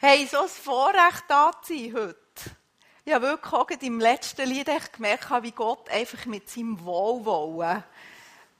[0.00, 2.16] Hey, so ein Vorrecht da zu sein heute.
[3.04, 7.82] Ich habe wirklich auch im letzten Lied gemerkt, wie Gott einfach mit seinem Wohlwollen,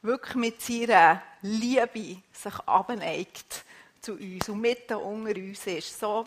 [0.03, 3.65] wirklich mit seiner Liebe sich abneigt
[4.01, 6.01] zu uns und mitten unter uns ist.
[6.01, 6.27] So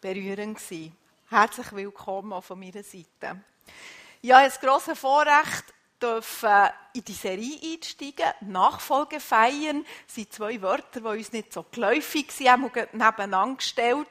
[0.00, 0.96] berührend gewesen.
[1.30, 3.40] Herzlich willkommen von meiner Seite.
[4.22, 5.72] Ja, ein grosses Vorrecht,
[6.06, 8.32] dürfen in die Serie einsteigen.
[8.42, 14.06] Nachfolge feiern sind zwei Wörter, die uns nicht so geläufig sind, haben wir nebeneinander gestellt.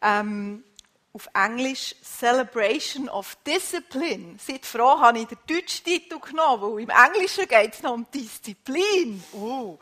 [0.00, 0.64] Ähm,
[1.12, 4.36] auf Englisch Celebration of Discipline.
[4.38, 8.06] Seid froh, habe ich den deutschen Titel genommen, weil im Englischen geht es noch um
[8.10, 9.24] Disziplin.
[9.32, 9.78] Uh.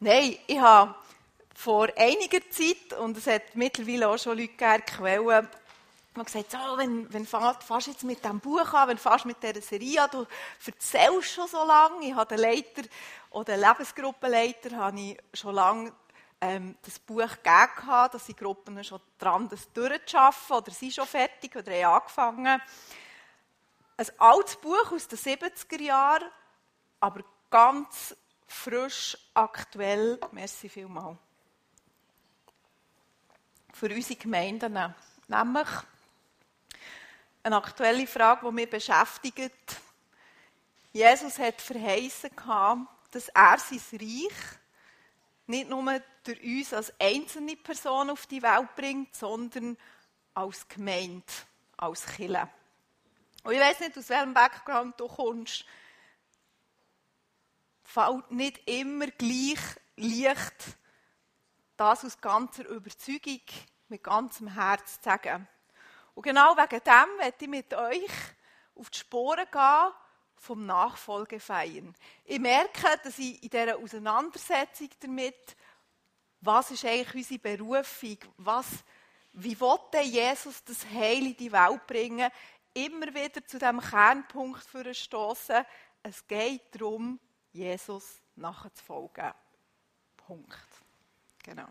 [0.00, 0.94] Nein, ich habe
[1.54, 5.48] vor einiger Zeit, und es hat mittlerweile auch schon Leute gegeben,
[6.16, 9.60] Man gesagt, so, wenn, wenn fast jetzt mit diesem Buch an, wenn fast mit dieser
[9.60, 10.26] Serie an, du
[10.64, 12.06] erzählst schon so lange.
[12.06, 12.82] Ich habe den Leiter
[13.30, 15.92] oder den Lebensgruppenleiter habe ich schon lange
[16.40, 21.54] ähm, das Buch gegeben, dass die Gruppen schon dran das durchzuschaffen oder sie schon fertig
[21.56, 22.62] oder haben angefangen.
[23.98, 26.30] Ein altes Buch aus den 70er Jahren,
[27.00, 28.14] aber ganz
[28.46, 30.20] frisch, aktuell.
[30.32, 31.16] Merci vielmals.
[33.72, 34.94] Für unsere Gemeinden.
[35.28, 35.68] Nämlich
[37.46, 39.76] eine aktuelle Frage, die mich beschäftigt.
[40.92, 42.30] Jesus hat verheißen,
[43.12, 44.32] dass er sein Reich
[45.46, 49.76] nicht nur durch uns als einzelne Person auf die Welt bringt, sondern
[50.34, 51.22] als Gemeinde,
[51.76, 52.48] als Kille.
[53.44, 55.64] Und ich weiß nicht, aus welchem Background du kommst.
[57.84, 59.60] Fällt nicht immer gleich
[59.94, 60.76] leicht,
[61.76, 63.40] das aus ganzer Überzeugung,
[63.86, 65.46] mit ganzem Herz zu sagen.
[66.16, 68.10] Und genau wegen dem werde ich mit euch
[68.74, 69.92] auf die Sporen gehen
[70.36, 71.94] vom Nachfolgefeiern.
[72.24, 75.56] Ich merke, dass ich in dieser Auseinandersetzung damit,
[76.40, 78.66] was ist eigentlich unsere Berufung, was,
[79.34, 82.30] wie will Jesus das Heil in die Welt bringen,
[82.72, 85.66] immer wieder zu dem Kernpunkt stoßen.
[86.02, 87.20] Es geht darum,
[87.52, 89.34] Jesus nachzufolgen.
[90.16, 90.66] Punkt.
[91.42, 91.68] Genau.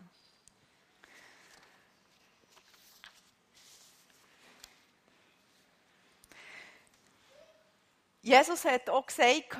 [8.26, 9.56] Jesus hat auch gesagt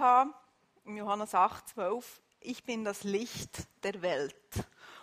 [0.86, 4.34] in Johannes 8, 12, ich bin das Licht der Welt.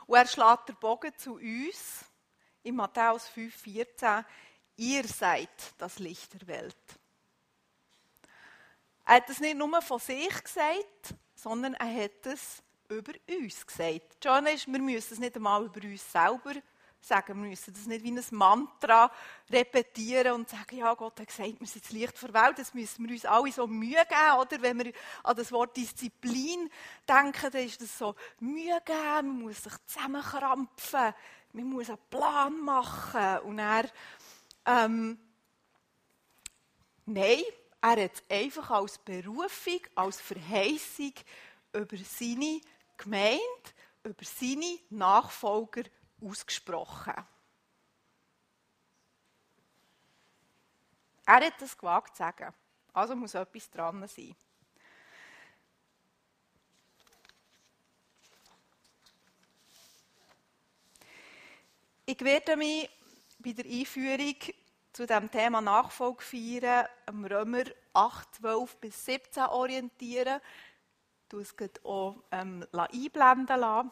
[0.05, 2.03] Und er schlägt den Bogen zu uns
[2.63, 4.25] in Matthäus 5, 14,
[4.75, 5.47] ihr seid
[5.77, 6.75] das Licht der Welt.
[9.05, 14.17] Er hat es nicht nur von sich gesagt, sondern er hat es über uns gesagt.
[14.21, 16.55] John ist, wir müssen es nicht einmal über uns selber
[17.05, 17.41] sagen.
[17.41, 19.11] Müssen das nicht wie ein Mantra
[19.49, 22.59] repetieren und sagen, ja, Gott hat gesagt, wir sind das Licht der Welt.
[22.59, 24.61] Das müssen wir uns alle so Mühe geben, oder?
[24.61, 24.93] Wenn wir
[25.23, 26.69] an das Wort Disziplin
[27.07, 31.13] denken, dann ist das so Mühe geben, man muss sich zusammenkrampfen,
[31.53, 33.39] man muss einen Plan machen.
[33.39, 33.89] Und er,
[34.65, 35.19] ähm,
[37.05, 37.43] nein,
[37.81, 41.13] er hat einfach als Berufung, als Verheißung
[41.73, 42.61] über seine
[42.97, 43.41] Gemeinde,
[44.03, 45.83] über seine Nachfolger
[46.23, 47.13] ausgesprochen.
[51.25, 52.53] Er hat das gewagt zu sagen.
[52.93, 54.35] Also muss etwas dran sein.
[62.05, 62.89] Ich werde mich
[63.39, 64.35] bei der Einführung
[64.91, 67.63] zu dem Thema Nachfolge feiern, am Römer
[67.93, 70.41] 8, 12 bis 17 orientieren.
[71.29, 73.91] Du es auch ähm, einblenden lassen.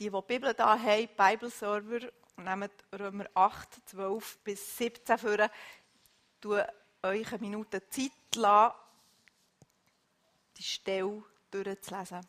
[0.00, 5.50] Die, die die Bibel da haben, Bibelserver, nehmen Römer 8, 12 bis 17 für,
[6.40, 6.66] tue
[7.02, 8.74] euch eine Minute Zeit lassen,
[10.56, 12.26] die Stelle durchzulesen.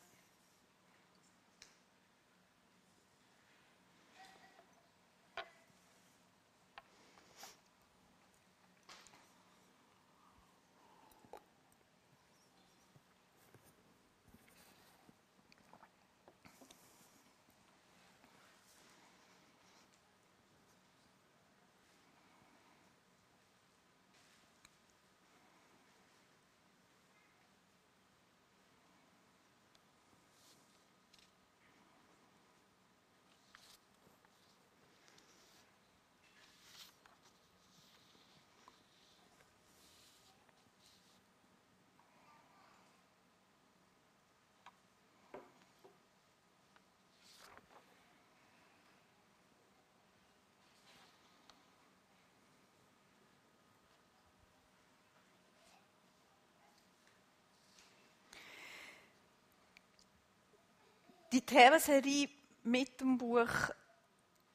[61.31, 62.29] Die Themenserie
[62.63, 63.47] mit dem Buch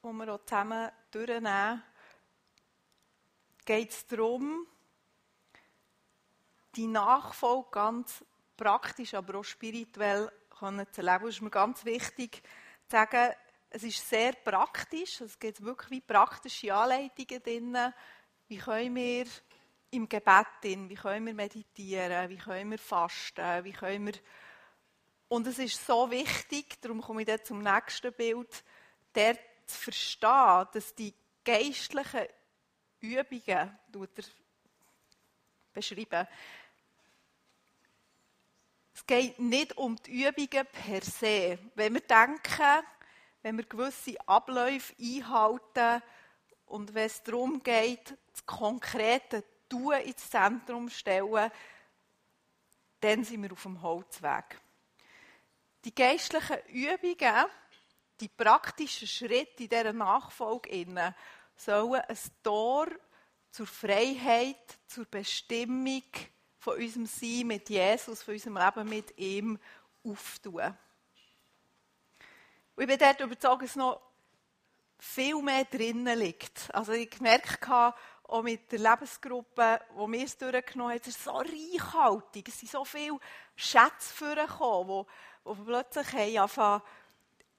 [0.02, 1.82] die wir auch zusammen durchnehmen,
[3.64, 4.67] geht es darum,
[6.76, 8.25] die Nachfolge ganz
[8.56, 11.28] praktisch, aber auch spirituell zu erleben.
[11.28, 12.43] Es ist mir ganz wichtig
[12.88, 13.34] zu sagen,
[13.70, 15.20] es ist sehr praktisch.
[15.23, 17.76] Es gibt wirklich wie praktische Anleitungen drin.
[18.49, 19.26] Wie können wir
[19.90, 24.14] im Gebet drin, wie können wir meditieren, wie können wir fasten, wie können wir
[25.28, 28.64] und es ist so wichtig, darum komme ich jetzt zum nächsten Bild,
[29.14, 29.37] der
[29.67, 31.14] zu verstehen, dass die
[31.44, 32.26] geistlichen
[33.00, 34.25] Übungen, tut er
[35.73, 36.26] beschreiben,
[38.94, 41.58] es geht nicht um die Übungen per se.
[41.75, 42.87] Wenn wir denken,
[43.43, 46.02] wenn wir gewisse Abläufe einhalten
[46.64, 51.50] und wenn es darum geht, das konkrete Tun ins Zentrum zu stellen,
[53.00, 54.58] dann sind wir auf dem Holzweg.
[55.87, 57.47] Die geistlichen Übungen,
[58.19, 60.85] die praktischen Schritte in dieser Nachfolge
[61.55, 62.88] sollen ein Tor
[63.53, 66.03] zur Freiheit, zur Bestimmung
[66.59, 69.61] von unserem Sein mit Jesus, von unserem Leben mit ihm
[70.03, 70.77] auftun.
[72.75, 74.03] Und ich bin dort überzeugt, dass noch
[74.99, 76.69] viel mehr drinnen liegt.
[76.75, 81.31] Also ich gemerkt auch mit der Lebensgruppe, wo wir es durchgenommen haben, es ist so
[81.31, 83.21] reichhaltig, es sind so viele
[83.55, 85.11] Schätze vorgekommen, die,
[85.47, 86.83] die plötzlich haben angefangen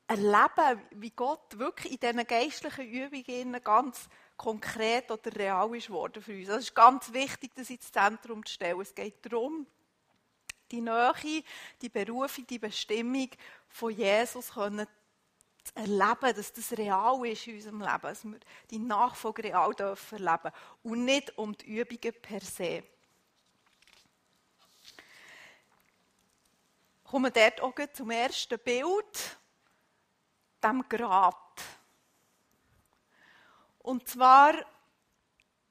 [0.07, 4.07] erleben, wie Gott wirklich in diesen geistlichen Übungen ganz
[4.37, 6.47] konkret oder real ist worden für uns.
[6.47, 8.79] Es ist ganz wichtig, das ins Zentrum zu stellen.
[8.79, 9.67] Es geht darum,
[10.71, 11.43] die Nähe,
[11.81, 13.29] die Berufung, die Bestimmung
[13.67, 14.85] von Jesus zu
[15.75, 18.39] erleben, dass das real ist in unserem Leben, dass wir
[18.69, 22.83] die Nachfolge real dürfen erleben und nicht um die Übungen per se.
[27.09, 29.39] Kommen wir dort auch zum ersten Bild,
[30.61, 31.35] dem Grat.
[33.77, 34.53] Und zwar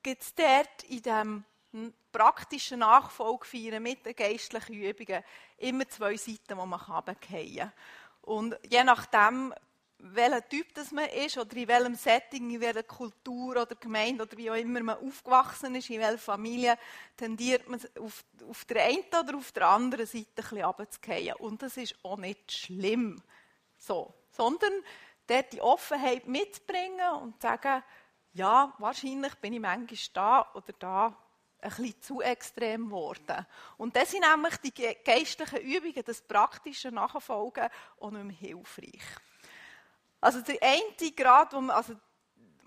[0.03, 1.45] gibt es dort in dem
[2.11, 5.23] praktischen Nachfolgefeiern mit den geistlichen Übungen
[5.59, 7.73] immer zwei Seiten, die man runterfallen kann.
[8.23, 9.53] Und je nachdem,
[9.99, 14.37] welcher Typ das man ist oder in welchem Setting, in welcher Kultur oder Gemeinde oder
[14.37, 16.79] wie auch immer man aufgewachsen ist, in welcher Familie,
[17.17, 21.35] tendiert man auf, auf der einen oder auf der anderen Seite ein bisschen runterzufallen.
[21.35, 23.23] Und das ist auch nicht schlimm.
[23.79, 24.13] So.
[24.31, 24.73] Sondern
[25.27, 27.83] dort die Offenheit mitzubringen und sagen,
[28.35, 31.17] ja, wahrscheinlich bin ich manchmal da oder da
[31.61, 33.47] ein bisschen zu extrem geworden.
[33.79, 34.73] Und das sind nämlich die
[35.05, 39.03] geistlichen Übungen, das praktische Nachfolgen auch nicht mehr hilfreich.
[40.21, 41.95] Also der eine Grad, wo man, also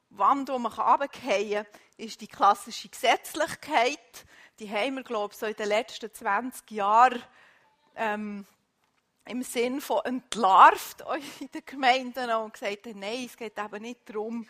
[0.09, 1.65] Wand, wo man runterfallen kann,
[1.97, 4.25] ist die klassische Gesetzlichkeit.
[4.59, 7.21] Die haben wir, glaube ich, so in den letzten 20 Jahren
[7.95, 8.45] ähm,
[9.25, 11.03] im Sinn von entlarvt
[11.39, 14.47] in den Gemeinden und gesagt, nein, es geht eben nicht darum,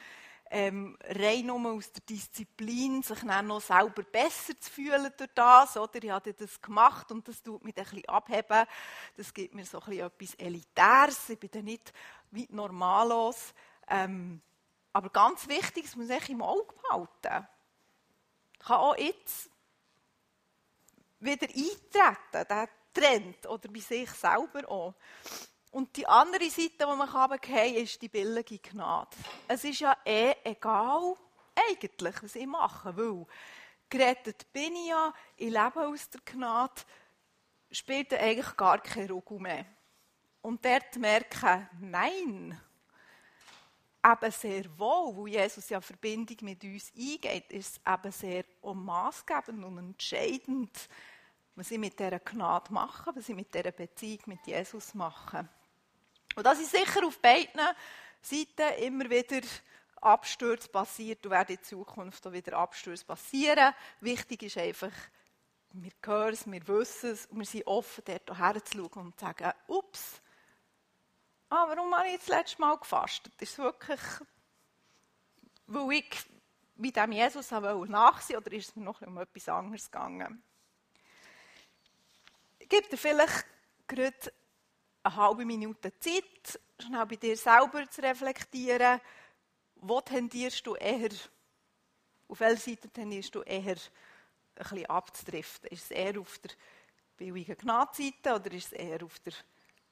[0.52, 5.78] ähm, rein nur aus der Disziplin, sich dann noch selber besser zu fühlen durch das,
[5.78, 6.04] oder?
[6.04, 8.66] Ich habe das gemacht und das tut mich ein bisschen abheben.
[9.16, 11.30] Das gibt mir so ein bisschen etwas Elitäres.
[11.30, 11.94] Ich bin dann nicht
[12.32, 13.54] wie normallos.
[13.88, 14.42] Ähm,
[14.92, 17.48] aber ganz wichtig, das muss ich im Auge behalten.
[18.54, 19.50] Ich kann auch jetzt
[21.20, 24.94] wieder eintreten, der Trend, oder bei sich selber auch.
[25.72, 29.16] Und die andere Seite, die man runterfallen kann, ist die billige Gnade.
[29.48, 31.16] Es ist ja eh egal,
[31.56, 33.26] eigentlich, was ich mache, weil
[33.90, 36.82] gerettet bin ich ja, ich lebe aus der Gnade,
[37.72, 39.66] spielt eigentlich gar keine Rolle mehr.
[40.42, 42.60] Und dort merken, nein,
[44.04, 49.64] eben sehr wohl, wo Jesus ja Verbindung mit uns eingeht, ist es eben sehr maßgebend
[49.64, 50.90] und entscheidend,
[51.56, 55.48] was ich mit dieser Gnade mache, was ich mit dieser Beziehung mit Jesus mache.
[56.40, 57.60] Und das ist sicher auf beiden
[58.22, 59.46] Seiten immer wieder
[60.00, 63.74] Abstürze passiert und werden in Zukunft auch wieder Abstürze passieren.
[64.00, 64.94] Wichtig ist einfach,
[65.74, 69.52] wir hören es, wir wissen es und wir sind offen, dort herzuschauen und zu sagen,
[69.68, 70.22] ups,
[71.50, 73.34] ah, warum habe ich das letzte Mal gefastet?
[73.42, 74.00] Ist es wirklich,
[75.68, 76.26] weil ich
[76.78, 80.42] mit dem Jesus nachsehen oder ist es mir noch um etwas anderes gegangen?
[82.60, 83.46] Ich gebe vielleicht
[83.88, 84.32] gerade
[85.04, 89.00] eine halbe Minute Zeit, schnell bei dir selber zu reflektieren,
[89.76, 91.10] wo tendierst du eher,
[92.28, 93.78] auf welcher Seite tendierst du eher ein
[94.56, 95.70] bisschen abzudriften?
[95.70, 96.52] Ist es eher auf der
[97.18, 99.34] billigen Gnadseite oder ist es eher auf der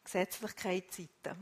[0.03, 1.37] Gesetzlichkeitsseite?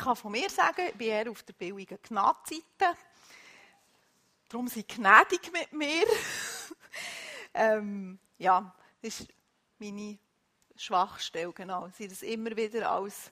[0.00, 2.96] Ich kann von mir sagen, ich bin eher auf der billigen Gnadseite.
[4.48, 6.06] Darum sind gnädig mit mir.
[7.52, 9.28] ähm, ja, das ist
[9.78, 10.16] meine
[10.74, 11.90] Schwachstelle, genau.
[11.90, 13.30] Sie das immer wieder als,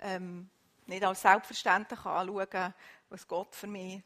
[0.00, 0.50] ähm,
[0.86, 2.74] nicht als selbstverständlich anschauen,
[3.10, 4.02] was Gott für mich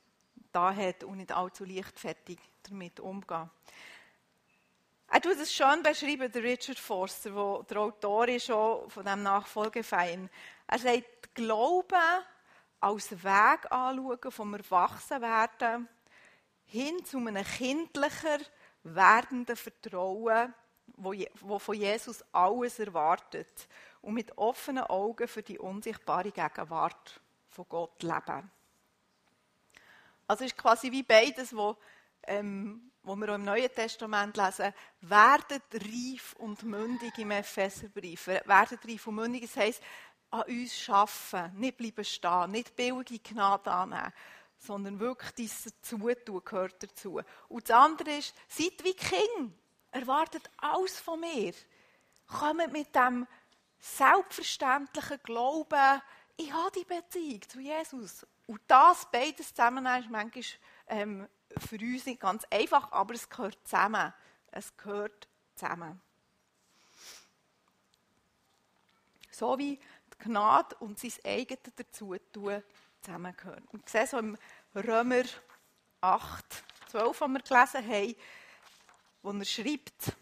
[0.53, 3.49] da hat und nicht allzu leichtfertig damit umgehen.
[5.09, 10.29] Er tut es schön beschrieben, der Richard Forster, der Autor ist von diesem Nachfolgefein.
[10.67, 12.25] Er sagt, Glauben
[12.81, 15.89] als Weg anschauen vom Erwachsenwerden
[16.65, 18.39] hin zu einem kindlicher,
[18.83, 20.53] werdenden Vertrauen,
[20.97, 23.69] wo von Jesus alles erwartet
[24.01, 28.51] und mit offenen Augen für die unsichtbare Gegenwart von Gott leben.
[30.27, 31.77] Also ist quasi wie beides, wo,
[32.25, 34.73] ähm, wo wir auch im Neuen Testament lesen,
[35.03, 38.29] werdet reif und mündig im Epheserbrief.
[38.29, 39.83] Werdet reif und mündig, das heisst,
[40.33, 44.13] an uns schaffen, nicht bleiben stehen, nicht billige Gnade annehmen,
[44.59, 47.21] sondern wirklich dieses Zutun gehört dazu.
[47.49, 49.53] Und das andere ist, seid wie Kind,
[49.91, 51.53] erwartet alles von mir.
[52.27, 53.27] Kommt mit dem
[53.79, 56.01] selbstverständlichen Glauben,
[56.37, 58.27] ich habe die Beziehung zu Jesus.
[58.47, 60.45] Und das beides zusammen ist manchmal
[60.87, 64.15] ähm, für uns nicht ganz einfach, aber es gehört zusammen.
[64.51, 66.01] Es gehört zusammen.
[69.31, 69.79] So wie
[70.23, 72.63] Gnade und sein eigenes Dazutun
[73.01, 73.65] zusammengehören.
[73.73, 74.37] Und sehen so im
[74.75, 75.25] Römer
[76.01, 78.15] 8, 12, was wir gelesen haben,
[79.23, 80.17] wo er schreibt,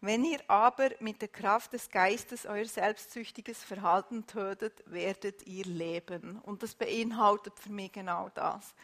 [0.00, 6.38] wenn ihr aber mit der Kraft des Geistes euer selbstsüchtiges Verhalten tötet, werdet ihr leben.
[6.40, 8.74] Und das beinhaltet für mich genau das.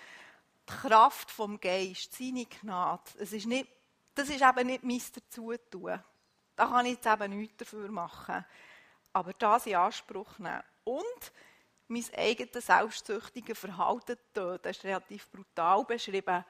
[0.68, 3.68] Die Kraft vom Geist, seine Gnade, es ist nicht,
[4.14, 6.02] das ist eben nicht mein Dazutun.
[6.56, 8.44] Da kann ich jetzt eben nichts dafür machen.
[9.12, 10.62] Aber das in Anspruch nehmen.
[10.84, 11.32] Und
[11.88, 16.44] mein eigenes selbstsüchtiges Verhalten töten, das ist relativ brutal beschrieben,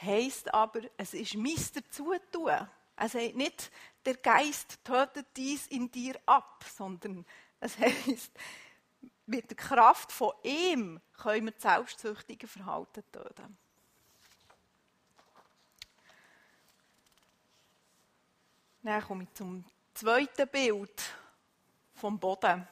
[0.00, 2.68] heisst aber, es ist mein Dazutun.
[2.96, 3.70] Er sagt nicht,
[4.04, 7.24] der Geist tötet dies in dir ab, sondern
[7.60, 8.32] es heißt,
[9.26, 13.56] mit der Kraft von ihm können wir das selbstsüchtige Verhalten töten.
[18.82, 21.02] Dann komme ich zum zweiten Bild
[22.04, 22.68] vom Boden.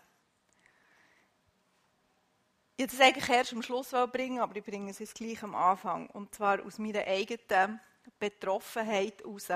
[2.76, 5.54] Ich wollte es eigentlich erst am Schluss bringen, aber ich bringe es jetzt gleich am
[5.54, 6.10] Anfang.
[6.10, 7.80] Und zwar aus meiner eigenen
[8.18, 9.48] Betroffenheit heraus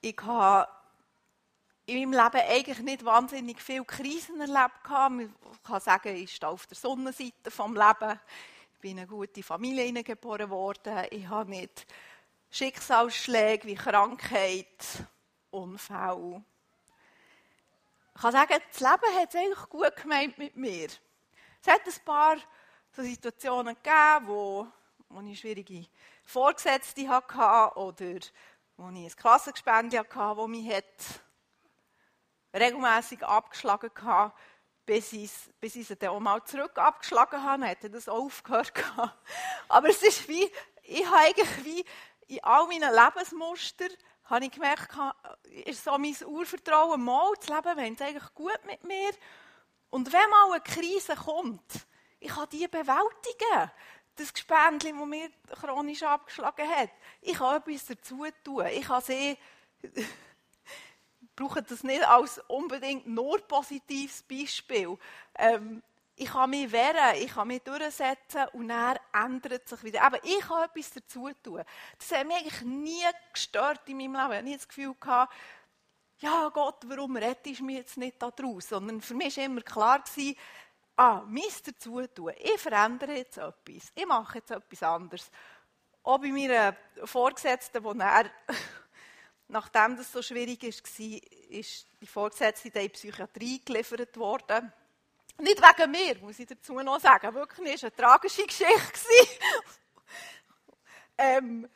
[0.00, 0.66] ich habe
[1.84, 4.80] in meinem Leben eigentlich nicht wahnsinnig viele Krisen erlebt.
[4.82, 8.18] Ich kann sagen, ich stehe auf der Sonnenseite des Lebens.
[8.72, 11.04] Ich bin in eine gute Familie geboren worden.
[11.10, 11.86] Ich habe nicht
[12.50, 15.04] Schicksalsschläge wie Krankheit,
[15.50, 16.42] Unfälle.
[18.16, 20.88] Ich kann sagen, das Leben hat es eigentlich gut gemeint mit mir.
[21.60, 22.36] Es hat ein paar
[22.92, 24.66] so Situationen gegeben, wo,
[25.08, 25.86] wo ich schwierige
[26.24, 28.20] Vorgesetzte hatte oder
[28.76, 30.84] wo ich ein Klassengespendium hatte, das mich hat
[32.54, 34.34] regelmässig abgeschlagen hatte,
[34.86, 37.66] bis ich, bis ich sie dann auch mal zurück abgeschlagen habe.
[37.66, 38.72] Hat das auch aufgehört.
[39.68, 40.50] Aber es ist wie,
[40.82, 41.84] ich habe eigentlich wie
[42.28, 43.90] in all meinen Lebensmustern
[44.24, 44.90] habe ich gemerkt,
[45.66, 49.10] ist so mein Urvertrauen, mal zu leben, wenn es eigentlich gut mit mir.
[49.90, 51.86] Und wenn mal eine Krise kommt,
[52.20, 53.70] ich kann die bewältigen
[54.16, 55.28] das Gespendli, das mir
[55.60, 56.90] chronisch abgeschlagen hat.
[57.20, 58.66] Ich kann etwas dazu tun.
[58.66, 59.36] Ich kann sie,
[61.36, 64.96] brauche das nicht als unbedingt nur positives Beispiel.
[65.36, 65.82] Ähm,
[66.16, 70.02] ich kann mich wehren, ich kann mich durchsetzen und dann ändert sich wieder.
[70.02, 71.62] Aber ich kann etwas dazu tun.
[71.98, 74.30] Das hat mich eigentlich nie gestört in meinem Leben.
[74.30, 75.32] Ich habe nie das Gefühl gehabt,
[76.18, 78.68] ja Gott, warum rettest du mich jetzt nicht daraus?
[78.68, 80.36] Sondern für mich war immer klar, gewesen,
[80.96, 82.32] ah, mein dazu tun.
[82.38, 83.92] Ich verändere jetzt etwas.
[83.94, 85.30] Ich mache jetzt etwas anderes.
[86.04, 88.30] Auch bei meiner Vorgesetzten, wo er,
[89.48, 90.68] nachdem das so schwierig war,
[91.50, 94.72] ist die Vorgesetzte in die Psychiatrie geliefert worden.
[95.38, 97.34] Nicht wegen mir, muss ich dazu noch sagen.
[97.34, 98.78] Wirklich, es war eine tragische Geschichte.
[101.18, 101.68] ähm,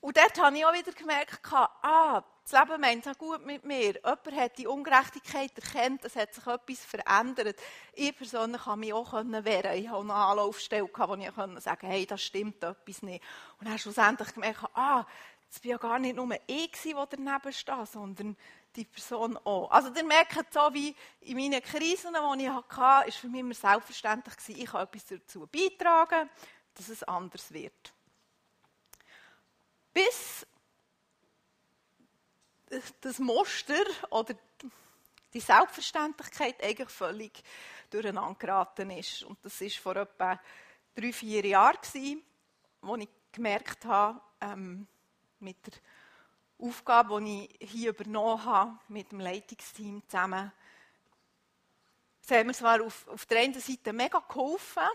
[0.00, 3.94] und dort habe ich auch wieder gemerkt, ah, das Leben meint es gut mit mir.
[3.94, 7.58] Jemand hat die Ungerechtigkeit erkannt, es hat sich etwas verändert.
[7.94, 9.78] Ich persönlich kann mich auch wehren.
[9.78, 13.24] Ich habe eine Anlaufstelle, wo ich sagen konnte, hey, das stimmt etwas nicht.
[13.58, 15.06] Und dann schlussendlich gemerkt, ah,
[15.50, 18.36] es war ja gar nicht nur ich, der daneben steht, sondern
[18.74, 19.70] die Person auch.
[19.70, 23.54] Also ihr merkt so, wie in meinen Krisen, die ich hatte, war für mich immer
[23.54, 26.28] selbstverständlich, ich kann etwas dazu beitragen,
[26.74, 27.92] dass es anders wird.
[29.92, 30.46] Bis
[33.00, 34.34] das Muster oder
[35.32, 37.42] die Selbstverständlichkeit eigentlich völlig
[37.90, 39.22] durcheinander geraten ist.
[39.22, 40.40] Und das war vor etwa
[40.94, 42.22] drei, vier Jahren,
[42.80, 44.86] wo ich gemerkt habe, ähm,
[45.40, 45.72] mit der
[46.58, 50.52] Aufgabe, die ich hier übernommen habe, mit dem Leitungsteam zusammen,
[52.26, 54.88] Sie haben mir zwar auf, auf der einen Seite mega geholfen,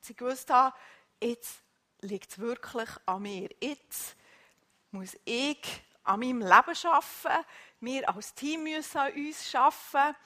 [0.00, 0.74] sie gewusst haben,
[1.22, 1.62] jetzt
[2.00, 3.48] liegt es wirklich an mir.
[3.60, 4.16] Jetzt
[4.90, 5.62] muss ich
[6.02, 7.46] an meinem Leben arbeiten.
[7.78, 10.16] Wir als Team müssen an uns arbeiten.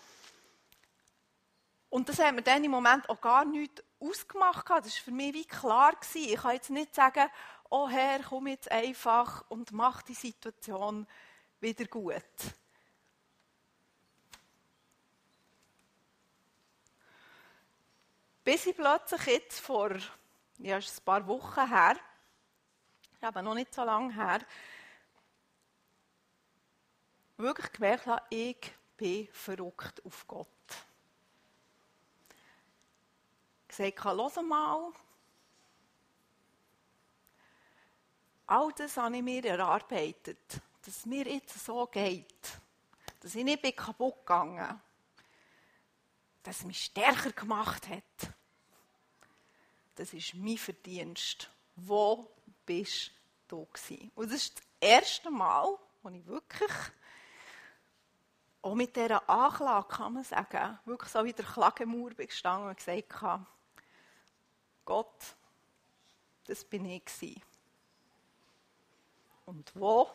[1.90, 4.64] Und das hat mir dann im Moment auch gar nichts ausgemacht.
[4.71, 5.93] Das war für mich wie klar.
[6.14, 7.28] Ich kann jetzt nicht sagen,
[7.70, 11.06] oh Herr, komm jetzt einfach und mach die Situation
[11.61, 12.23] wieder gut.
[18.44, 19.96] Bis ich plötzlich jetzt vor,
[20.58, 21.96] ja, ist ein paar Wochen her,
[23.20, 24.40] aber noch nicht so lange her,
[27.37, 30.46] wirklich gemerkt habe, ich bin verrückt auf Gott.
[33.62, 34.92] Ich gesagt habe, hör mal,
[38.47, 42.61] all das habe ich mir erarbeitet, dass es mir jetzt so geht,
[43.21, 44.81] dass ich nicht kaputt gegangen bin
[46.47, 48.33] das mich stärker gemacht hat.
[49.97, 51.50] Das ist mein Verdienst.
[51.75, 52.31] Wo
[52.65, 53.11] bist
[53.49, 54.12] du gewesen?
[54.15, 56.71] Und das ist das erste Mal, wo ich wirklich
[58.62, 63.21] auch mit dieser Anklage, kann man sagen, wirklich so wie der Klagemauer gestanden und gesagt
[63.21, 63.47] habe,
[64.85, 65.37] Gott,
[66.45, 67.43] das bin ich gewesen.
[69.47, 70.11] Und wo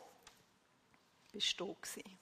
[1.31, 2.19] bist du gewesen?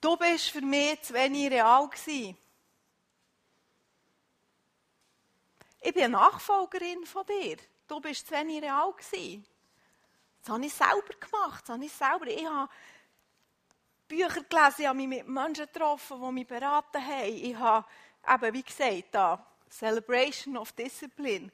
[0.00, 2.36] Du bist für mich zu wenig real gewesen.
[5.80, 7.56] Ich bin eine Nachfolgerin von dir.
[7.88, 9.46] Du bist zu wenig real gewesen.
[10.42, 11.62] Das habe ich selber gemacht.
[11.62, 12.26] Das habe ich selber.
[12.26, 12.70] Ich habe
[14.06, 17.34] Bücher gelesen, ich habe mich mit Menschen getroffen, die mich beraten haben.
[17.34, 17.86] Ich habe,
[18.28, 21.50] eben, wie gesagt, da, Celebration of Discipline.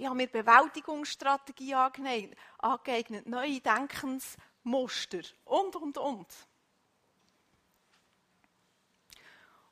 [0.00, 6.26] Ich habe mir Bewältigungsstrategie angeeignet, neue Denkensmuster und, und, und.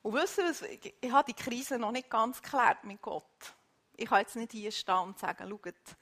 [0.03, 3.55] Und wisst ihr, ich habe die Krise noch nicht ganz geklärt mit Gott.
[3.97, 5.97] Ich kann jetzt nicht hier stehen und sagen, schaut,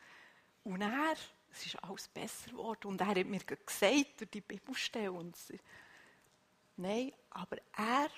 [0.66, 1.16] und er,
[1.50, 2.88] es ist alles besser geworden.
[2.88, 5.10] Und er hat mir gesagt, durch die Bibelstelle.
[5.10, 5.38] Und
[6.76, 8.10] Nein, aber er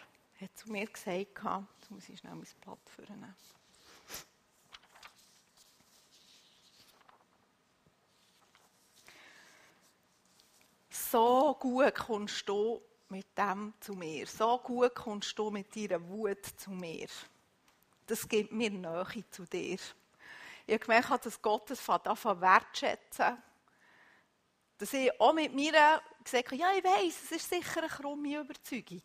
[0.42, 1.40] hat zu mir gesagt,
[1.78, 3.36] jetzt muss ich schnell mein Blatt führen.
[11.12, 14.28] So gut kommst du mit dem zu mir.
[14.28, 17.08] So gut kommst du mit deiner Wut zu mir.
[18.06, 19.80] Das gibt mir Nähe zu dir.
[20.68, 23.38] Ich habe gemerkt, dass Gott es davon wertschätzen
[24.80, 28.40] dass ich auch mit mir gesagt habe, ja, ich weiß, es ist sicher eine krumme
[28.40, 29.04] Überzeugung.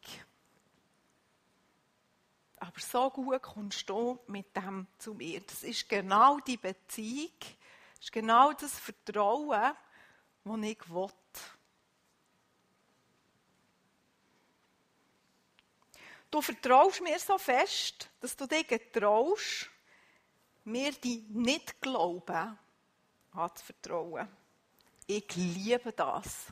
[2.60, 5.40] Aber so gut kommst du mit dem zu mir.
[5.40, 9.74] Das ist genau die Beziehung, das ist genau das Vertrauen,
[10.44, 11.08] das ich will.
[16.34, 19.70] Du vertraust mir so fest, dass du dir getraust,
[20.64, 22.58] mir die Nicht-Glauben
[23.30, 24.26] anzuvertrauen.
[25.06, 26.46] Ich liebe das.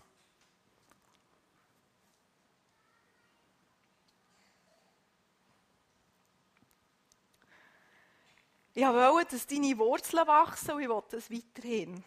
[8.72, 12.04] Ich wollte, dass deine Wurzeln wachsen und ich wollte es weiterhin.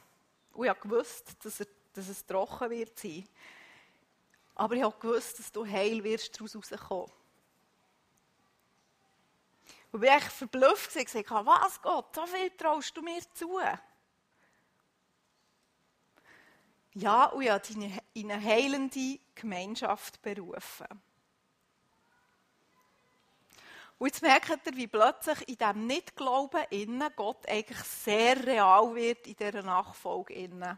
[0.54, 3.28] Und ich wusste, dass, dass es trocken wird sein.
[4.56, 7.25] Aber ich gewusst, dass du heil wirst daraus rauskommen.
[9.96, 13.62] Und bin ich verblüfft und gesagt, was Gott, so viel traust du mir zu?
[16.96, 20.88] Ja, und ich habe dich in eine heilende Gemeinschaft berufen.
[23.98, 29.26] Und jetzt merkt ihr, wie plötzlich in diesem Nicht-Glauben innen Gott eigentlich sehr real wird
[29.28, 30.78] in dieser Nachfolge innen.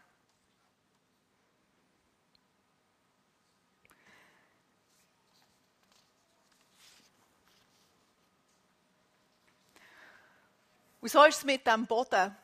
[11.08, 12.36] Und so ist es mit dem Boden.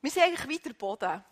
[0.00, 1.22] Wir sind eigentlich wie der Boden.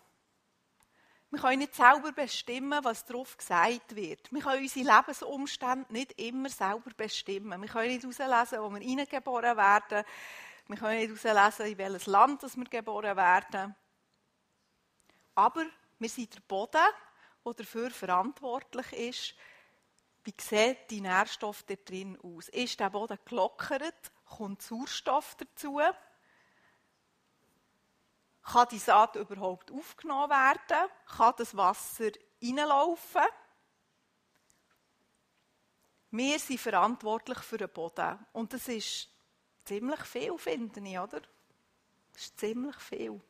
[1.31, 4.31] Wir können nicht selber bestimmen, was darauf gesagt wird.
[4.31, 7.59] Wir können unsere Lebensumstände nicht immer selber bestimmen.
[7.59, 10.05] Wir können nicht herauslesen, wo wir hineingeboren werden.
[10.67, 13.75] Wir können nicht herauslesen, in welches Land wir geboren werden.
[15.33, 15.65] Aber
[15.97, 16.93] wir sind der Boden,
[17.43, 19.35] der dafür verantwortlich ist,
[20.25, 22.49] wie sieht die Nährstoff da drin aus?
[22.49, 24.11] Ist der Boden gelockert?
[24.31, 25.79] Kommt Sauerstoff dazu.
[28.43, 30.89] Kann die Saat überhaupt aufgenommen werden?
[31.05, 33.21] Kann das Wasser reinlaufen?
[36.11, 38.25] Wir sind verantwortlich für den Boden.
[38.33, 39.09] Und das ist
[39.63, 41.21] ziemlich viel, finde ich, oder?
[42.13, 43.21] Das ist ziemlich viel.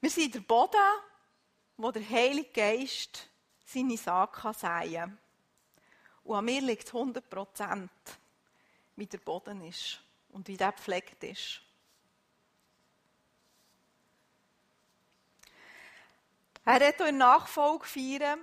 [0.00, 0.76] Wir sind der Boden,
[1.78, 3.28] wo der Heilige Geist
[3.66, 5.18] seine Sache säen.
[6.24, 7.90] Und an mir liegt es 100 Prozent,
[8.96, 10.00] wie der Boden ist
[10.30, 11.60] und wie der gepflegt ist.
[16.64, 18.40] Er hat auch in Nachfolge feiern,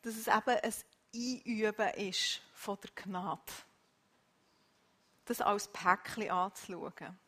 [0.00, 0.74] dass es eben ein
[1.14, 3.52] Einüben ist von der Gnade.
[5.26, 7.18] Das als Päckchen anzuschauen.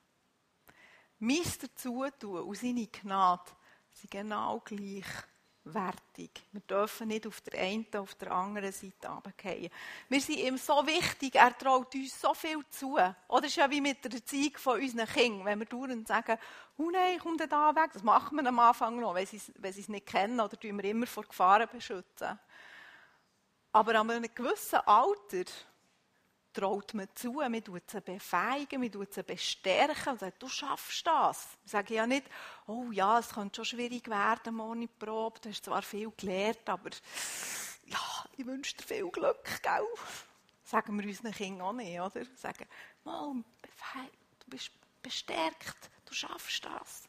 [1.19, 3.51] Meist dazu tun und seine Gnade
[3.93, 4.63] sind genau
[5.69, 6.31] gleichwertig.
[6.53, 9.69] Wir dürfen nicht auf der einen oder auf der anderen Seite runterfallen.
[10.09, 12.99] Wir sind ihm so wichtig, er traut uns so viel zu.
[13.29, 15.45] Oder ist ja wie mit der Erziehung von unseren Kindern.
[15.45, 16.39] Wenn wir dauernd sagen,
[16.77, 19.83] oh nein, komm da weg, das machen wir am Anfang noch, wenn sie, wenn sie
[19.83, 22.39] es nicht kennen oder tun wir immer vor Gefahren beschützen.
[23.73, 25.45] Aber an einem gewissen Alter
[26.53, 31.07] traut man zu, man tut sie befeigen, man tut sie bestärken und sagt, du schaffst
[31.07, 31.47] das.
[31.65, 32.27] Ich sage ja nicht,
[32.67, 36.91] oh ja, es könnte schon schwierig werden, morgen Probe, du hast zwar viel gelernt, aber
[37.87, 39.87] ja, ich wünsche dir viel Glück, gell?
[40.65, 42.25] Sagen wir unseren Kindern auch nicht, oder?
[42.37, 42.67] Sagen,
[43.05, 43.35] mal,
[44.41, 44.71] du bist
[45.03, 47.09] bestärkt, du schaffst das.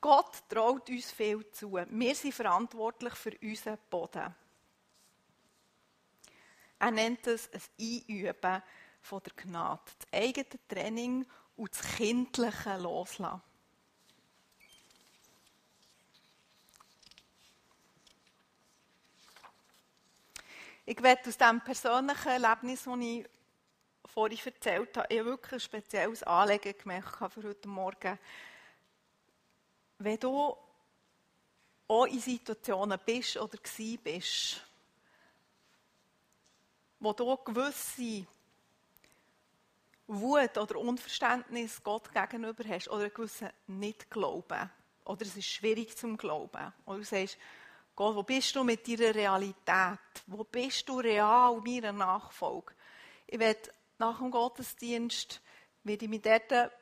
[0.00, 1.72] Gott traut uns viel zu.
[1.72, 4.34] Wir sind verantwortlich für unseren Boden.
[6.78, 8.62] Er nennt es ein Einüben
[9.00, 9.80] von der Gnade.
[9.98, 13.42] Das eigene Training und das kindliche Loslassen.
[20.86, 23.26] Ich werde aus diesem persönlichen Erlebnis, das ich
[24.06, 28.18] vorhin erzählt habe, ich wirklich ein spezielles Anliegen gemacht für heute Morgen.
[29.98, 30.56] Wenn du
[31.88, 34.64] auch in Situationen bist oder gsi bist,
[37.00, 38.26] wo du gewisse
[40.06, 44.70] Wut oder Unverständnis Gott gegenüber hast oder einen gewissen Nicht-Glauben.
[45.04, 46.72] Oder es ist schwierig zum Glauben.
[46.86, 47.38] Oder du sagst,
[47.94, 49.98] Gott, wo bist du mit deiner Realität?
[50.26, 52.74] Wo bist du real in meiner Nachfolge?
[53.26, 55.40] Ich werde nach dem Gottesdienst
[55.82, 56.72] werde ich mich dort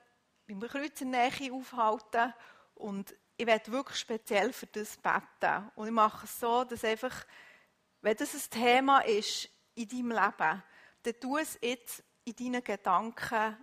[0.47, 2.35] beim Kreuz in aufhalten
[2.75, 5.71] und ich werde wirklich speziell für das beten.
[5.75, 7.27] Und ich mache es so, dass einfach,
[8.03, 10.63] wenn das ein Thema ist in deinem Leben,
[11.03, 13.57] dann tu es jetzt in deinen Gedanken,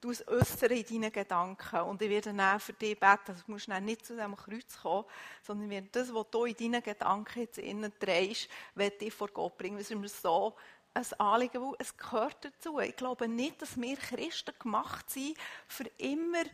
[0.00, 1.80] tu es äußern in deinen Gedanken.
[1.80, 3.28] Und ich werde dann für dich beten.
[3.28, 5.04] Also du musst dann nicht zu diesem Kreuz kommen,
[5.42, 9.56] sondern werde das, was du in deinen Gedanken jetzt innen drehst, werde ich vor Gott
[9.58, 9.78] bringen.
[9.78, 10.56] Das ist mir so
[10.94, 12.78] ein Anliegen, weil es gehört dazu.
[12.80, 15.36] Ich glaube nicht, dass wir Christen gemacht sind,
[15.68, 16.44] für immer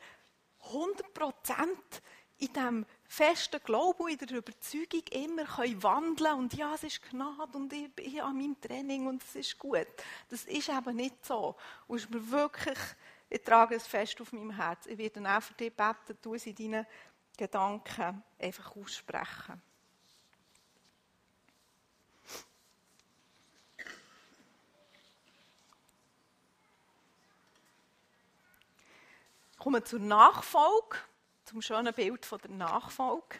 [0.65, 2.03] 100 Prozent
[2.39, 7.03] in diesem festen Glauben und in der Überzeugung immer können wandeln und ja, es ist
[7.11, 9.87] Gnade und ich bin an meinem Training und es ist gut.
[10.31, 11.55] Das ist eben nicht so.
[11.87, 12.79] Und ist mir wirklich,
[13.29, 14.87] ich trage es fest auf meinem Herz.
[14.87, 16.87] Ich werde auch für dich beten, du es in deinen
[17.37, 19.61] Gedanken einfach aussprechen.
[29.59, 30.97] Kommen wir zur Nachfolge
[31.53, 33.37] zum schönen Bild von der Nachfolge.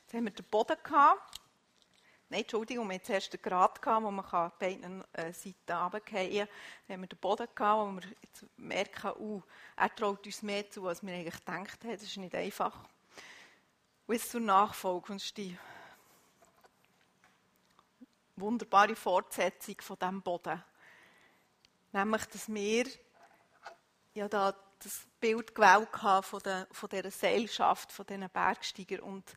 [0.00, 1.38] Jetzt haben wir den Boden gehabt.
[2.30, 6.04] Nein, Entschuldigung, wir hatten zuerst den Grat, gehabt, wo man bei beiden äh, Seiten runterfallen
[6.06, 6.48] kann.
[6.86, 9.42] Dann haben wir den Boden gehabt, wo wir jetzt merken, uh,
[9.76, 11.92] er traut uns mehr zu, als wir eigentlich gedacht haben.
[11.92, 12.74] Das ist nicht einfach.
[14.06, 15.12] Und jetzt zur Nachfolge.
[15.12, 15.58] Und die
[18.36, 20.64] wunderbare Fortsetzung von diesem Boden.
[21.92, 22.86] Nämlich, dass wir
[24.14, 25.88] ja da das Bild gewählt
[26.24, 29.00] von, der, von dieser Seilschaft, von diesen Bergsteigern.
[29.00, 29.36] Und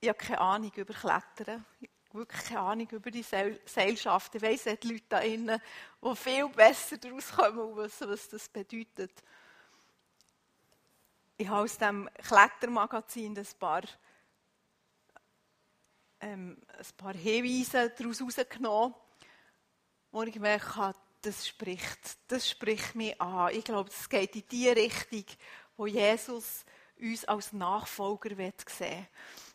[0.00, 1.64] ich habe keine Ahnung über Klettern.
[2.12, 4.34] Wirklich keine Ahnung über die Seil Seilschaft.
[4.34, 5.60] Ich weiss, es Leute da drinnen,
[6.02, 9.12] die viel besser daraus kommen und wissen, was das bedeutet.
[11.36, 13.82] Ich habe aus diesem Klettermagazin ein paar,
[16.20, 18.94] ähm, ein paar Hinweise daraus herausgenommen,
[20.10, 23.52] wo ich gemerkt habe, das spricht, das spricht mich an.
[23.54, 25.24] Ich glaube, es geht in die Richtung,
[25.76, 26.64] wo Jesus
[27.00, 28.30] uns als Nachfolger
[28.66, 29.06] sehen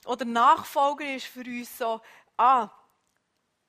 [0.05, 2.01] Oder Nachfolger ist für uns so,
[2.37, 2.69] ah,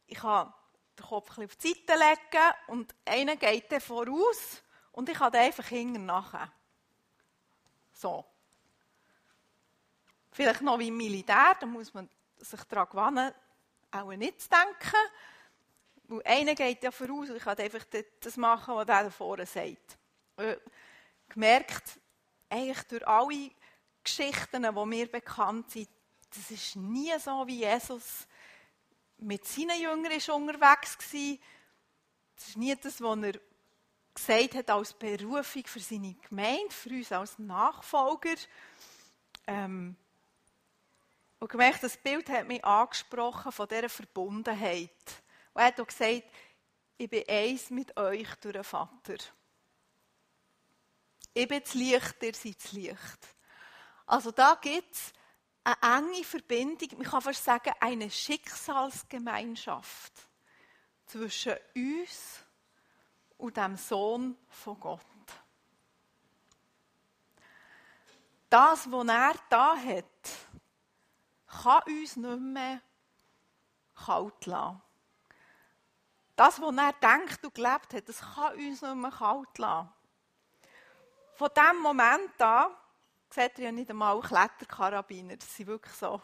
[0.07, 0.52] ich kann
[0.98, 5.33] den Kopf ein auf die Seite legen und einer geht dann voraus und ich kann
[5.33, 6.52] dann einfach hinten nachher.
[7.92, 8.24] So.
[10.30, 13.35] Vielleicht noch wie im Militär, da muss man sich daran gewöhnen,
[13.90, 14.96] auch nicht zu denken.
[16.08, 17.84] Weil einer geht ja voraus und ich kann einfach
[18.20, 19.98] das machen, was der da vorne sagt.
[20.36, 20.56] Äh,
[21.28, 21.98] gemerkt,
[22.50, 23.50] eigentlich durch alle
[24.02, 25.88] Geschichten, die mir bekannt sind,
[26.34, 28.26] das ist nie so, wie Jesus
[29.18, 31.38] mit seinen Jüngern ist unterwegs war.
[32.36, 33.40] Das ist nie das, was er
[34.12, 38.34] gesagt hat als Berufung für seine Gemeinde, für uns als Nachfolger.
[39.46, 39.96] Ähm,
[41.38, 44.90] und gemerkt, das Bild hat mich angesprochen von dieser Verbundenheit.
[45.54, 46.24] Und er hat auch gesagt,
[46.98, 49.16] ich bin eins mit euch durch den Vater.
[51.32, 53.28] Ich bin das Licht, ihr seid das Licht.
[54.06, 55.12] Also da gibt es
[55.64, 60.12] eine enge Verbindung, man kann fast sagen, eine Schicksalsgemeinschaft
[61.06, 62.44] zwischen uns
[63.38, 65.00] und dem Sohn von Gott.
[68.50, 70.04] Das, was er da hat,
[71.46, 72.82] kann uns nicht mehr
[73.94, 74.82] kalt lassen.
[76.36, 79.88] Das, was er denkt und gelebt hat, das kann uns nicht mehr kalt lassen.
[81.34, 82.72] Von diesem Moment an
[83.30, 85.36] seht ihr ja nicht einmal Kletterkarabiner.
[85.36, 86.20] Das sind wirklich so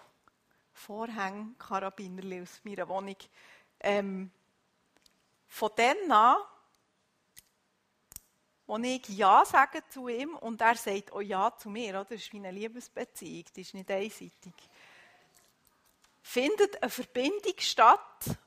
[0.73, 3.17] Vorhängkarabiner aus meiner Wohnung.
[3.81, 4.31] Ähm,
[5.49, 6.37] von dann an,
[8.67, 12.05] wo ich Ja sage zu ihm und er sagt auch Ja zu mir, oder?
[12.05, 14.55] das ist wie eine Liebesbeziehung, die ist nicht einseitig,
[16.23, 18.39] findet eine Verbindung statt,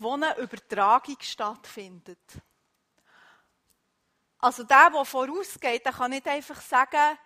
[0.00, 2.18] wo eine Übertragung stattfindet.
[4.38, 7.18] Also der, der vorausgeht, der kann nicht einfach sagen,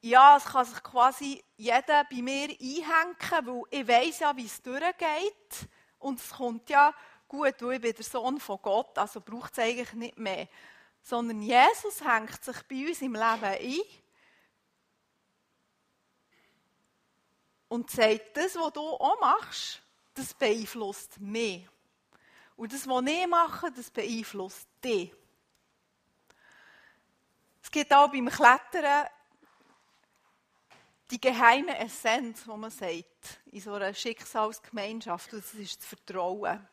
[0.00, 4.62] ja, es kann sich quasi jeder bei mir einhängen, weil ich weiß ja, wie es
[4.62, 5.68] durchgeht.
[5.98, 6.94] Und es kommt ja
[7.28, 10.48] gut, weil ich bin der Sohn von Gott, also braucht es eigentlich nicht mehr.
[11.02, 13.80] Sondern Jesus hängt sich bei uns im Leben ein
[17.68, 19.82] und sagt, das, was du auch machst,
[20.16, 21.68] das beeinflusst mich.
[22.56, 25.12] Und das, was ich mache, das beeinflusst dich.
[27.62, 29.08] Es gibt auch beim Klettern
[31.10, 36.66] die geheime Essenz, wo man sagt, in so einer Schicksalsgemeinschaft, das ist das Vertrauen.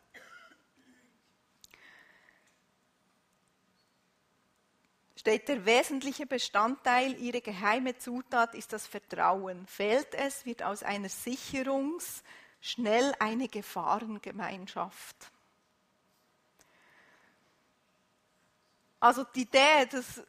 [5.16, 9.66] Steht der wesentliche Bestandteil, ihre geheime Zutat ist das Vertrauen.
[9.68, 12.24] Fehlt es, wird aus einer Sicherungs-
[12.64, 15.18] schnell eine Gefahrengemeinschaft.
[19.02, 20.24] Also die Idee, dass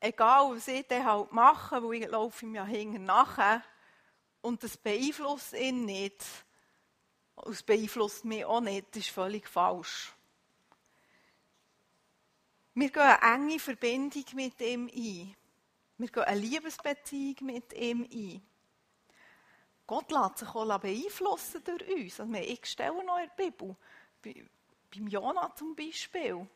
[0.00, 3.62] egal was ich dann halt mache, wo ich laufe ihm ja hinten nachher
[4.40, 6.24] und das beeinflusst ihn nicht,
[7.44, 10.14] es beeinflusst mich auch nicht, das ist völlig falsch.
[12.72, 15.36] Wir gehen eine enge Verbindung mit ihm ein.
[15.98, 18.49] Wir gehen eine Liebesbeziehung mit ihm ein.
[19.90, 22.20] Gott lässt sich auch beeinflussen durch uns.
[22.20, 23.74] Also ich stelle noch in der Bibel,
[24.22, 24.46] bei,
[24.94, 26.46] beim Jonah zum Beispiel,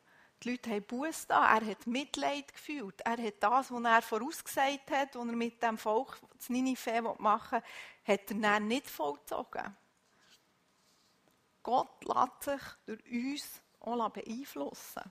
[0.41, 3.01] die Leute haben Buß da, er hat Mitleid gefühlt.
[3.01, 7.61] Er hat das, was er vorausgesagt hat, was er mit dem Volk das Ninive machen
[7.61, 9.77] will, hat er dann nicht vollzogen.
[11.65, 15.11] Gott lässt sich durch uns auch beeinflussen.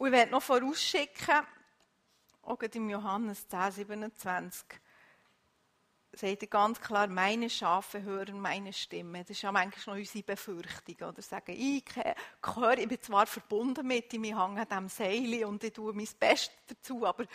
[0.00, 1.46] Und ich werde noch vorausschicken,
[2.40, 4.64] auch im Johannes 10, 27,
[6.12, 9.20] sagt er ganz klar, meine Schafe hören meine Stimme.
[9.20, 11.06] Das ist ja manchmal noch unsere Befürchtung.
[11.06, 15.44] Oder sagen, ich gehöre, ich bin zwar verbunden mit ihm, ich hänge an diesem Seil
[15.44, 17.26] und ich tue mein Bestes dazu, aber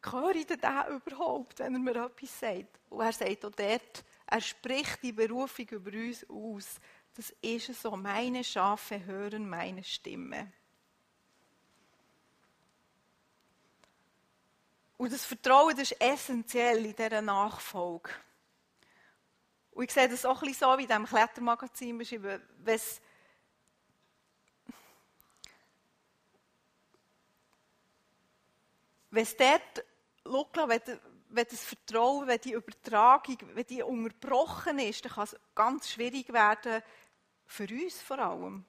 [0.00, 2.78] gehöre ich denn überhaupt, wenn er mir etwas sagt?
[2.90, 6.76] Und er sagt auch dort, er spricht die Berufung über uns aus.
[7.16, 10.52] Das ist so, meine Schafe hören meine Stimme.
[15.04, 18.08] Und das Vertrauen das ist essentiell in dieser Nachfolge.
[19.72, 23.02] Und ich sehe das auch ein so, wie in diesem Klettermagazin beschrieben, wenn es
[29.10, 29.84] wenn es dort,
[30.24, 30.80] Lukla, wenn,
[31.28, 36.32] wenn das Vertrauen, wenn die Übertragung, wenn die unterbrochen ist, dann kann es ganz schwierig
[36.32, 36.82] werden,
[37.44, 38.64] für uns vor allem.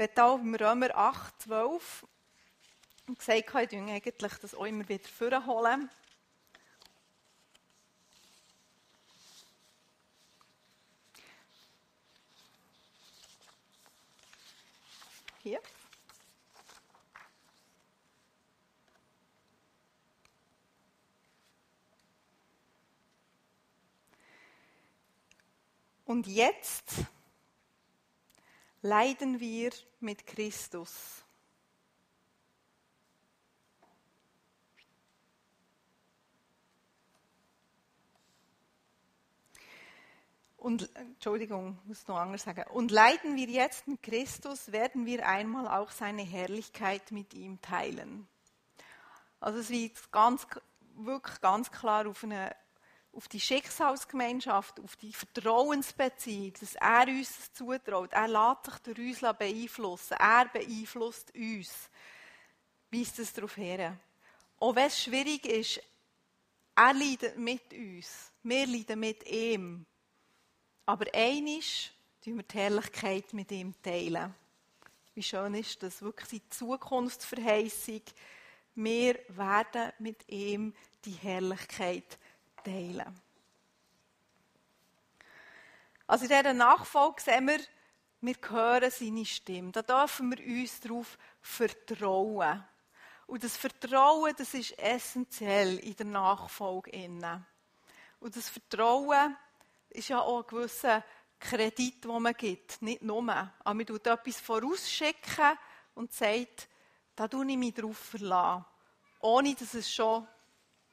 [0.00, 2.06] Werde auch im Römer 8, 12
[3.18, 3.46] gesagt, ich
[3.90, 5.90] eigentlich das auch immer wieder vorholen.
[15.42, 15.60] Hier.
[26.06, 27.04] Und jetzt
[28.82, 31.24] leiden wir mit Christus.
[40.56, 42.64] Und, Entschuldigung, muss noch anders sagen.
[42.72, 48.28] Und leiden wir jetzt mit Christus, werden wir einmal auch seine Herrlichkeit mit ihm teilen.
[49.40, 50.46] Also es wird ganz,
[50.96, 52.54] wirklich ganz klar auf eine
[53.12, 58.12] auf die Schicksalsgemeinschaft, auf die Vertrauensbeziehung, dass er uns das zutraut.
[58.12, 60.16] Er lässt sich durch uns beeinflussen.
[60.18, 61.90] Er beeinflusst uns.
[62.90, 63.96] Weist es darauf her.
[64.58, 65.80] Auch wenn es schwierig ist,
[66.76, 68.32] er leidet mit uns.
[68.42, 69.86] Wir leiden mit ihm.
[70.86, 71.92] Aber einisch
[72.24, 74.34] teilen wir die Herrlichkeit mit ihm teilen.
[75.14, 76.02] Wie schön ist das?
[76.02, 78.02] Wirklich die Zukunftsverheißung.
[78.76, 82.18] Wir werden mit ihm die Herrlichkeit
[82.62, 83.20] teilen.
[86.06, 87.60] Also in dieser Nachfolge sehen wir,
[88.22, 89.72] wir hören seine Stimme.
[89.72, 92.64] Da dürfen wir uns darauf vertrauen.
[93.26, 96.90] Und das Vertrauen, das ist essentiell in der Nachfolge.
[98.18, 99.36] Und das Vertrauen
[99.88, 101.04] ist ja auch ein gewisser
[101.38, 102.82] Kredit, den man gibt.
[102.82, 103.30] Nicht nur.
[103.30, 105.56] Aber man tut etwas vorausschicken
[105.94, 106.68] und sagt,
[107.14, 108.64] da tue ich mich darauf verlassen.
[109.20, 110.26] Ohne, dass es schon,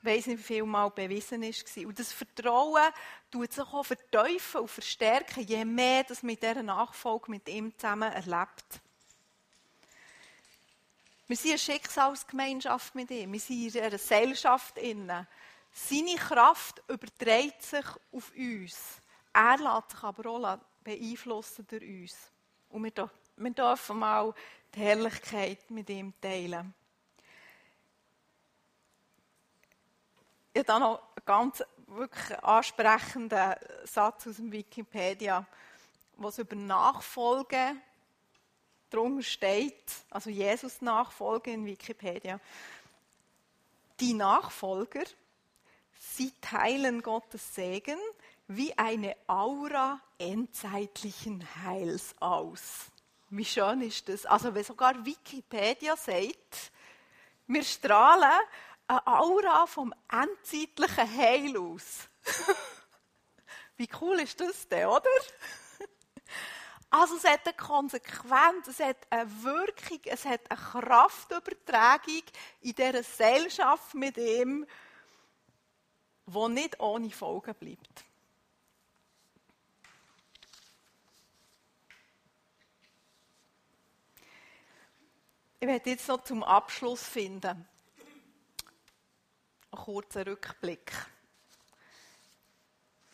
[0.02, 1.78] weiss nicht wie viel Mal bewiesen ist.
[1.78, 2.92] Und das Vertrauen
[3.32, 8.12] tut sich auch verteufeln und verstärken, je mehr das mit dieser Nachfolge mit ihm zusammen
[8.12, 8.82] erlebt.
[11.28, 13.34] Wir sind eine Schicksalsgemeinschaft mit ihm.
[13.34, 14.76] Wir sind in einer Gesellschaft.
[14.78, 19.02] Seine Kraft überträgt sich auf uns.
[19.34, 22.16] Er lässt sich aber auch beeinflussen durch uns.
[22.70, 24.34] Und wir dürfen mal
[24.74, 26.74] die Herrlichkeit mit ihm teilen.
[30.60, 35.46] Ich habe noch einen ganz wirklich ansprechenden Satz aus dem Wikipedia,
[36.16, 37.76] was über Nachfolge
[38.90, 42.40] Darum steht, also Jesus Nachfolge in Wikipedia,
[44.00, 45.04] die Nachfolger,
[46.00, 48.00] sie teilen Gottes Segen
[48.48, 52.86] wie eine Aura endzeitlichen Heils aus.
[53.30, 54.26] Wie schön ist das?
[54.26, 56.72] Also, wenn sogar Wikipedia sagt,
[57.46, 58.40] wir strahlen
[58.88, 62.08] eine Aura vom endzeitlichen Heil aus.
[63.78, 65.10] Wie cool ist das denn, oder?
[66.90, 72.24] Also es hat eine Konsequenz, es hat eine Wirkung, es hat eine Kraftübertragung
[72.62, 74.66] in dieser Gesellschaft mit ihm,
[76.26, 78.06] die nicht ohne Folgen bleibt.
[85.60, 87.68] Ich werde jetzt noch zum Abschluss finden.
[89.72, 90.94] Einen kurzen Rückblick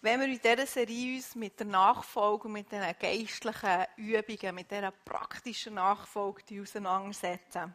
[0.04, 4.92] wenn wir in dieser Serie uns mit der Nachfolge, mit den geistlichen Übungen, mit dieser
[4.92, 7.74] praktischen Nachfolge auseinandersetzen,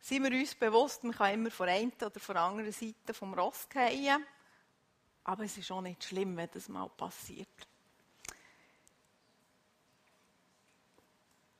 [0.00, 3.34] sind wir uns bewusst, man kann immer von einer oder von der anderen Seite vom
[3.34, 4.26] Ross fallen,
[5.22, 7.68] aber es ist auch nicht schlimm, wenn das mal passiert.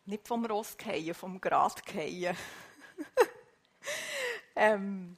[0.06, 2.36] Nicht vom Ross fallen, vom Grat fallen.
[4.56, 5.16] ähm,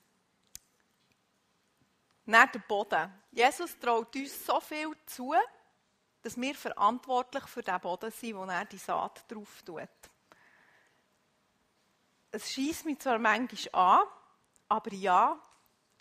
[2.27, 3.13] Nach dem Boden.
[3.31, 5.35] Jesus traut uns so viel zu,
[6.23, 9.89] dass wir verantwortlich für den Boden sind, wo er die Saat drauf tut.
[12.31, 14.09] Es schießt mich zwar manchmal an,
[14.69, 15.39] aber ja,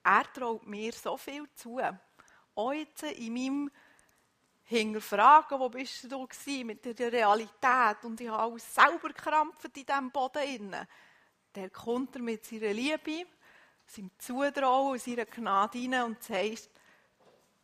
[0.03, 1.79] er traut mir so viel zu.
[2.55, 3.71] Auch jetzt in meinem
[4.63, 9.85] Hinterfragen, wo bist du da mit der Realität und ich habe alles selber gekrampft in
[9.85, 10.75] diesem Boden.
[11.53, 13.25] Der kommt er mit seiner Liebe,
[13.85, 16.69] seinem Zutrauen seiner Gnade rein und sagt,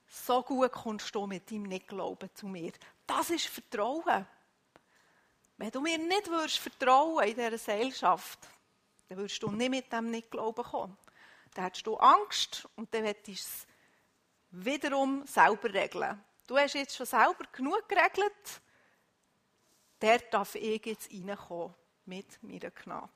[0.07, 2.71] so gut kommst du mit deinem Nicht-Glauben zu mir.
[3.05, 4.25] Das ist Vertrauen.
[5.57, 8.39] Wenn du mir nicht würdest vertrauen in dieser Gesellschaft,
[9.07, 10.97] dann würdest du nicht mit dem Nicht-Glauben kommen.
[11.53, 13.67] Dann hättest du Angst und dann hättest du es
[14.51, 16.23] wiederum selber regeln.
[16.47, 18.61] Du hast jetzt schon selber genug geregelt,
[20.01, 23.11] der darf ich jetzt reinkommen mit meiner Gnade.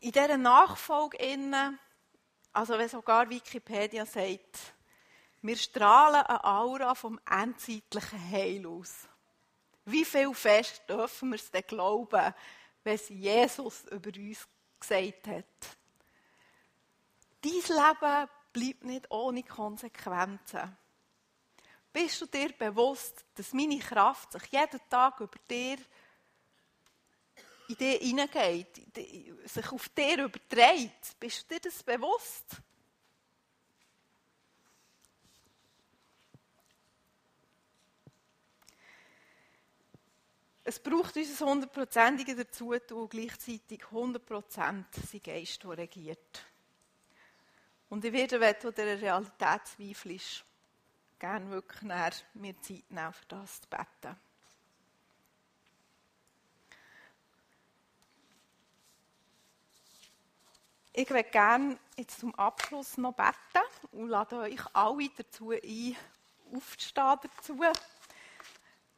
[0.00, 1.78] In dieser Nachfolge,
[2.52, 4.74] also wenn sogar Wikipedia sagt,
[5.42, 9.06] wir strahlen eine Aura vom endzeitlichen Heil aus.
[9.84, 12.34] Wie viel fest dürfen wir es denn glauben,
[12.82, 14.48] es Jesus über uns
[14.80, 15.44] gesagt hat?
[17.42, 20.76] Dein Leben bleibt nicht ohne Konsequenzen.
[21.92, 25.78] Bist du dir bewusst, dass meine Kraft sich jeden Tag über dir
[27.68, 28.82] in dich hineingeht,
[29.44, 31.18] sich auf dir überträgt.
[31.18, 32.62] Bist du dir das bewusst?
[40.68, 46.44] Es braucht uns ein hundertprozentige dazu und gleichzeitig 100% sein Geist, der regiert.
[47.88, 50.44] Und ich werde, wenn du dieser Realität zweifelst,
[51.20, 54.16] gerne wirklich näher mir Zeit nehmen, für das zu beten.
[60.98, 65.94] Ich würde gerne jetzt zum Abschluss noch beten und lade euch alle dazu ein,
[66.54, 67.60] aufzustehen dazu.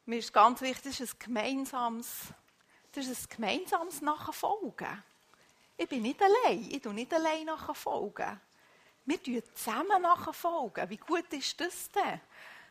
[0.05, 2.07] Mir ist ganz wichtig, das ist ein gemeinsames,
[2.93, 5.03] das ist ein gemeinsames Nachfolgen.
[5.75, 8.39] Ich bin nicht allein, ich tue nicht allein nachfolgen.
[9.03, 10.89] Wir tun zusammen nachfolgen.
[10.89, 12.21] Wie gut ist das denn?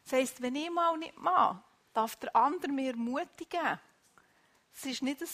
[0.04, 1.62] Das heisst, wenn ich mal nicht mache,
[1.92, 3.78] darf der andere mir ermutigen.
[4.74, 5.28] Es ist nicht ein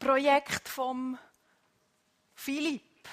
[0.00, 1.16] Projekt vom
[2.36, 3.08] Philipp.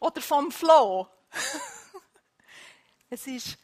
[0.00, 1.08] Oder vom Flo.
[3.10, 3.58] es ist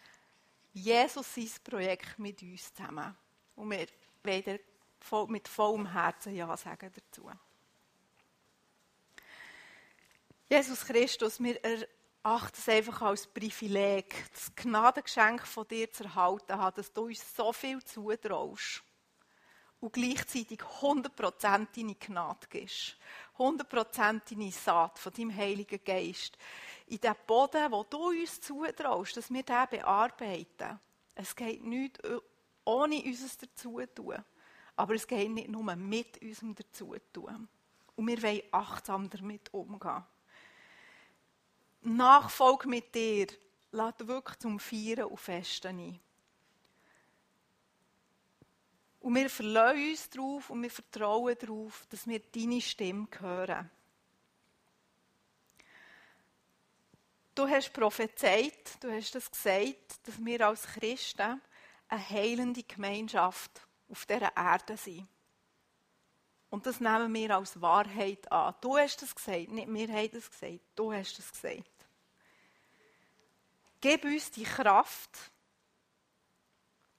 [0.73, 3.17] Jesus sein Projekt mit uns zusammen.
[3.57, 3.87] Und wir
[4.23, 4.59] werden
[5.29, 7.31] mit vollem Herzen Ja sagen dazu.
[10.49, 16.93] Jesus Christus, wir erachten es einfach als Privileg, das Gnadengeschenk von dir zu erhalten dass
[16.93, 18.83] du uns so viel zutraust
[19.83, 22.97] und gleichzeitig 100% deine Gnade gibst.
[23.37, 26.39] 100% deine Saat von deinem Heiligen Geist.
[26.87, 30.79] In den Boden, wo du uns zutraust, dass wir den bearbeiten.
[31.17, 32.01] Es geht nicht
[32.65, 34.25] ohne unser Dazutun.
[34.77, 37.49] Aber es geht nicht nur mit unserem Dazutun.
[37.97, 40.05] Und wir wollen achtsam damit umgehen.
[41.83, 43.27] Nachfolge mit dir
[43.73, 46.01] lädt wirklich zum Feiern und Festen ein.
[49.03, 53.69] Und wir verlassen uns darauf und wir vertrauen darauf, dass wir deine Stimme hören.
[57.35, 61.41] Du hast prophezeit, du hast es gesagt, dass wir als Christen
[61.89, 65.09] eine heilende Gemeinschaft auf dieser Erde sind.
[66.51, 68.55] Und das nehmen wir als Wahrheit an.
[68.61, 71.87] Du hast es gesagt, nicht wir haben es gesagt, du hast es gesagt.
[73.81, 75.33] Gib uns die Kraft,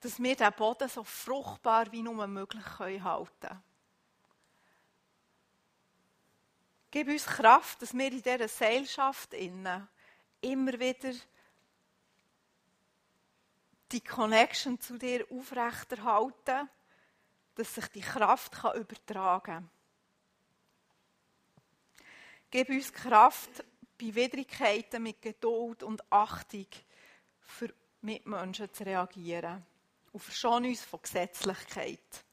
[0.03, 3.63] dass wir den Boden so fruchtbar wie nur möglich halten können.
[6.91, 9.87] Gib uns Kraft, dass wir in dieser Gesellschaft immer
[10.41, 11.13] wieder
[13.93, 16.69] die Connection zu dir aufrechterhalten,
[17.55, 19.69] dass sich die Kraft übertragen kann.
[22.51, 23.63] Gib uns Kraft
[23.97, 26.67] bei Widrigkeiten mit Geduld und Achtung
[27.39, 29.65] für Mitmenschen zu reagieren
[30.13, 32.23] und verschone uns von Gesetzlichkeit.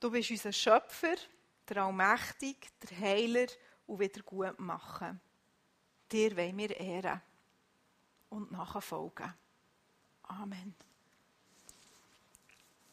[0.00, 1.16] Du bist unser Schöpfer,
[1.68, 3.46] der Allmächtig, der Heiler
[3.86, 5.20] und wieder gut machen.
[6.10, 7.20] Dir wollen wir ehren
[8.30, 9.34] und nachfolgen.
[10.22, 10.74] Amen.